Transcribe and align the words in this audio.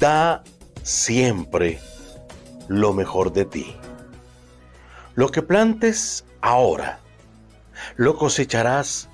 Da 0.00 0.42
siempre 0.82 1.78
lo 2.68 2.94
mejor 2.94 3.34
de 3.34 3.44
ti. 3.44 3.76
Lo 5.14 5.28
que 5.28 5.42
plantes 5.42 6.24
ahora, 6.40 7.00
lo 7.96 8.16
cosecharás 8.16 9.10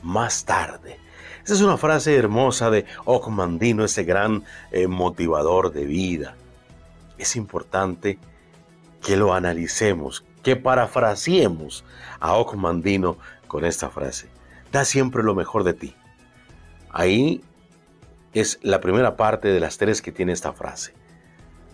más 0.00 0.46
tarde. 0.46 0.98
Esa 1.44 1.52
es 1.52 1.60
una 1.60 1.76
frase 1.76 2.16
hermosa 2.16 2.70
de 2.70 2.86
Ocmandino, 3.04 3.84
ese 3.84 4.04
gran 4.04 4.44
eh, 4.70 4.86
motivador 4.86 5.70
de 5.70 5.84
vida. 5.84 6.34
Es 7.18 7.36
importante 7.36 8.18
que 9.02 9.18
lo 9.18 9.34
analicemos, 9.34 10.24
que 10.42 10.56
parafraseemos 10.56 11.84
a 12.20 12.36
Ocmandino 12.36 13.18
con 13.48 13.66
esta 13.66 13.90
frase. 13.90 14.30
Da 14.72 14.86
siempre 14.86 15.22
lo 15.22 15.34
mejor 15.34 15.62
de 15.62 15.74
ti. 15.74 15.94
Ahí 16.90 17.44
es 18.34 18.58
la 18.62 18.80
primera 18.80 19.16
parte 19.16 19.48
de 19.48 19.60
las 19.60 19.78
tres 19.78 20.02
que 20.02 20.12
tiene 20.12 20.32
esta 20.32 20.52
frase. 20.52 20.94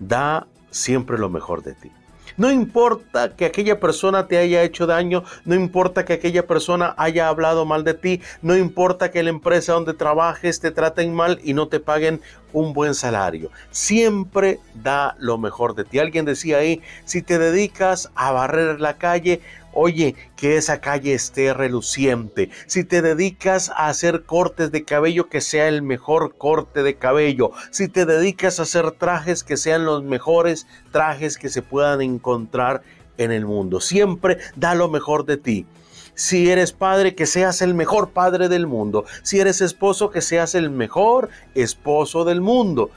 Da 0.00 0.46
siempre 0.70 1.18
lo 1.18 1.28
mejor 1.28 1.62
de 1.62 1.74
ti. 1.74 1.90
No 2.36 2.50
importa 2.52 3.34
que 3.34 3.46
aquella 3.46 3.80
persona 3.80 4.26
te 4.26 4.36
haya 4.36 4.62
hecho 4.62 4.86
daño, 4.86 5.24
no 5.46 5.54
importa 5.54 6.04
que 6.04 6.12
aquella 6.14 6.46
persona 6.46 6.94
haya 6.98 7.28
hablado 7.28 7.64
mal 7.64 7.82
de 7.82 7.94
ti, 7.94 8.20
no 8.42 8.54
importa 8.56 9.10
que 9.10 9.22
la 9.22 9.30
empresa 9.30 9.72
donde 9.72 9.94
trabajes 9.94 10.60
te 10.60 10.70
traten 10.70 11.14
mal 11.14 11.40
y 11.42 11.54
no 11.54 11.68
te 11.68 11.80
paguen 11.80 12.20
un 12.52 12.74
buen 12.74 12.94
salario. 12.94 13.50
Siempre 13.70 14.60
da 14.74 15.16
lo 15.18 15.38
mejor 15.38 15.74
de 15.74 15.84
ti. 15.84 15.98
Alguien 15.98 16.26
decía 16.26 16.58
ahí, 16.58 16.82
si 17.06 17.22
te 17.22 17.38
dedicas 17.38 18.10
a 18.14 18.32
barrer 18.32 18.80
la 18.80 18.98
calle, 18.98 19.40
Oye, 19.78 20.16
que 20.36 20.56
esa 20.56 20.80
calle 20.80 21.12
esté 21.12 21.52
reluciente. 21.52 22.48
Si 22.66 22.82
te 22.82 23.02
dedicas 23.02 23.68
a 23.68 23.88
hacer 23.88 24.24
cortes 24.24 24.72
de 24.72 24.84
cabello, 24.86 25.28
que 25.28 25.42
sea 25.42 25.68
el 25.68 25.82
mejor 25.82 26.38
corte 26.38 26.82
de 26.82 26.96
cabello. 26.96 27.50
Si 27.70 27.86
te 27.86 28.06
dedicas 28.06 28.58
a 28.58 28.62
hacer 28.62 28.92
trajes, 28.92 29.44
que 29.44 29.58
sean 29.58 29.84
los 29.84 30.02
mejores 30.02 30.66
trajes 30.92 31.36
que 31.36 31.50
se 31.50 31.60
puedan 31.60 32.00
encontrar 32.00 32.80
en 33.18 33.32
el 33.32 33.44
mundo. 33.44 33.82
Siempre 33.82 34.38
da 34.56 34.74
lo 34.74 34.88
mejor 34.88 35.26
de 35.26 35.36
ti. 35.36 35.66
Si 36.14 36.50
eres 36.50 36.72
padre, 36.72 37.14
que 37.14 37.26
seas 37.26 37.60
el 37.60 37.74
mejor 37.74 38.12
padre 38.12 38.48
del 38.48 38.66
mundo. 38.66 39.04
Si 39.22 39.40
eres 39.40 39.60
esposo, 39.60 40.10
que 40.10 40.22
seas 40.22 40.54
el 40.54 40.70
mejor 40.70 41.28
esposo 41.54 42.24
del 42.24 42.40
mundo. 42.40 42.90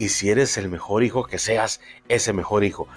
Y 0.00 0.08
si 0.08 0.28
eres 0.28 0.58
el 0.58 0.68
mejor 0.68 1.04
hijo, 1.04 1.22
que 1.22 1.38
seas 1.38 1.80
ese 2.08 2.32
mejor 2.32 2.64
hijo. 2.64 2.88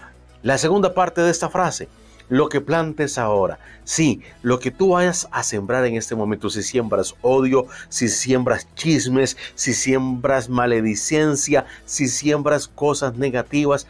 La 0.41 0.57
segunda 0.57 0.95
parte 0.95 1.21
de 1.21 1.29
esta 1.29 1.49
frase 1.49 1.89
lo 2.29 2.49
que 2.49 2.61
plantes 2.61 3.17
ahora. 3.17 3.59
Sí, 3.83 4.21
lo 4.41 4.59
que 4.59 4.71
tú 4.71 4.89
vayas 4.89 5.27
a 5.31 5.43
sembrar 5.43 5.85
en 5.85 5.95
este 5.95 6.15
momento, 6.15 6.49
si 6.49 6.63
siembras 6.63 7.15
odio, 7.21 7.67
si 7.89 8.09
siembras 8.09 8.67
chismes, 8.75 9.37
si 9.55 9.73
siembras 9.73 10.49
maledicencia, 10.49 11.65
si 11.85 12.07
siembras 12.07 12.67
cosas 12.67 13.15
negativas, 13.15 13.87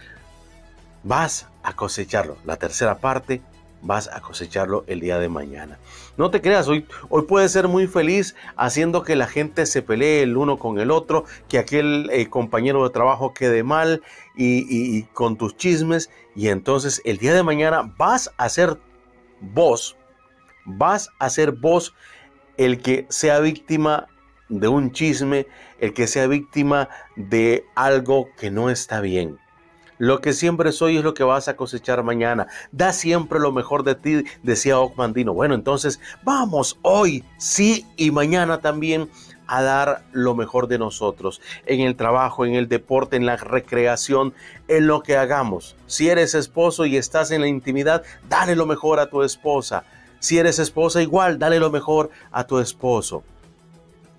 vas 1.03 1.47
a 1.63 1.73
cosecharlo. 1.73 2.37
La 2.45 2.57
tercera 2.57 2.99
parte 2.99 3.41
vas 3.81 4.09
a 4.11 4.21
cosecharlo 4.21 4.83
el 4.87 4.99
día 4.99 5.19
de 5.19 5.29
mañana. 5.29 5.79
No 6.17 6.31
te 6.31 6.41
creas, 6.41 6.67
hoy, 6.67 6.87
hoy 7.09 7.23
puedes 7.23 7.51
ser 7.51 7.67
muy 7.67 7.87
feliz 7.87 8.35
haciendo 8.55 9.03
que 9.03 9.15
la 9.15 9.27
gente 9.27 9.65
se 9.65 9.81
pelee 9.81 10.23
el 10.23 10.37
uno 10.37 10.57
con 10.57 10.79
el 10.79 10.91
otro, 10.91 11.25
que 11.47 11.59
aquel 11.59 12.09
eh, 12.11 12.27
compañero 12.29 12.83
de 12.83 12.89
trabajo 12.89 13.33
quede 13.33 13.63
mal 13.63 14.01
y, 14.35 14.65
y 14.69 15.03
con 15.13 15.37
tus 15.37 15.55
chismes. 15.57 16.09
Y 16.35 16.49
entonces 16.49 17.01
el 17.05 17.17
día 17.17 17.33
de 17.33 17.43
mañana 17.43 17.93
vas 17.97 18.31
a 18.37 18.49
ser 18.49 18.77
vos, 19.39 19.95
vas 20.65 21.09
a 21.19 21.29
ser 21.29 21.51
vos 21.51 21.93
el 22.57 22.81
que 22.81 23.05
sea 23.09 23.39
víctima 23.39 24.07
de 24.49 24.67
un 24.67 24.91
chisme, 24.91 25.47
el 25.79 25.93
que 25.93 26.07
sea 26.07 26.27
víctima 26.27 26.89
de 27.15 27.65
algo 27.75 28.29
que 28.37 28.49
no 28.49 28.69
está 28.69 29.01
bien. 29.01 29.37
Lo 29.97 30.21
que 30.21 30.33
siembres 30.33 30.81
hoy 30.81 30.97
es 30.97 31.03
lo 31.03 31.13
que 31.13 31.23
vas 31.23 31.47
a 31.47 31.55
cosechar 31.55 32.03
mañana. 32.03 32.47
Da 32.71 32.93
siempre 32.93 33.39
lo 33.39 33.51
mejor 33.51 33.83
de 33.83 33.95
ti, 33.95 34.23
decía 34.43 34.79
Ocmandino. 34.79 35.33
Bueno, 35.33 35.55
entonces 35.55 35.99
vamos 36.23 36.77
hoy, 36.83 37.23
sí, 37.37 37.85
y 37.97 38.11
mañana 38.11 38.59
también 38.59 39.09
a 39.47 39.61
dar 39.61 40.03
lo 40.11 40.35
mejor 40.35 40.67
de 40.67 40.77
nosotros 40.77 41.41
en 41.65 41.79
el 41.79 41.95
trabajo, 41.95 42.45
en 42.45 42.53
el 42.53 42.67
deporte, 42.67 43.15
en 43.15 43.25
la 43.25 43.37
recreación, 43.37 44.33
en 44.67 44.87
lo 44.87 45.01
que 45.01 45.17
hagamos. 45.17 45.75
Si 45.87 46.09
eres 46.09 46.35
esposo 46.35 46.85
y 46.85 46.97
estás 46.97 47.31
en 47.31 47.41
la 47.41 47.47
intimidad, 47.47 48.03
dale 48.29 48.55
lo 48.55 48.65
mejor 48.65 48.99
a 48.99 49.09
tu 49.09 49.23
esposa. 49.23 49.83
Si 50.19 50.37
eres 50.37 50.59
esposa 50.59 51.01
igual, 51.01 51.39
dale 51.39 51.59
lo 51.59 51.71
mejor 51.71 52.09
a 52.31 52.45
tu 52.45 52.59
esposo. 52.59 53.23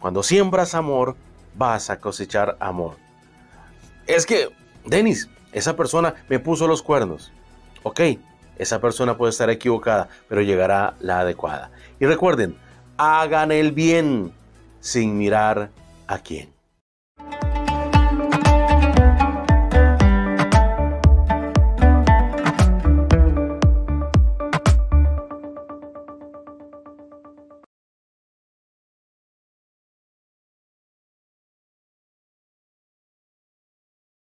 Cuando 0.01 0.23
siembras 0.23 0.75
amor, 0.75 1.17
vas 1.55 1.91
a 1.91 2.01
cosechar 2.01 2.57
amor. 2.61 2.97
Es 4.07 4.25
que, 4.25 4.49
Denis, 4.87 5.29
esa 5.53 5.77
persona 5.77 6.15
me 6.29 6.39
puso 6.39 6.67
los 6.67 6.83
cuernos. 6.83 7.33
Ok, 7.83 8.01
esa 8.59 8.81
persona 8.81 9.17
puede 9.17 9.31
estar 9.31 9.51
equivocada, 9.51 10.09
pero 10.29 10.43
llegará 10.43 10.95
la 11.01 11.21
adecuada. 11.21 11.71
Y 12.01 12.07
recuerden, 12.07 12.57
hagan 12.97 13.53
el 13.53 13.73
bien 13.73 14.33
sin 14.81 15.17
mirar 15.17 15.71
a 16.07 16.19
quién. 16.19 16.58